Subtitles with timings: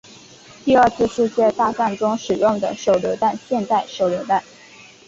[0.65, 4.43] 第二次世界大战中使用的手榴弹现代手榴弹